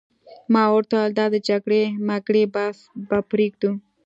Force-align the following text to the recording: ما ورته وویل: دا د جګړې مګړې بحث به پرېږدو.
ما 0.53 0.63
ورته 0.73 0.95
وویل: 0.99 1.13
دا 1.17 1.25
د 1.33 1.35
جګړې 1.49 1.83
مګړې 2.07 2.43
بحث 2.53 2.77
به 3.07 3.17
پرېږدو. 3.31 3.71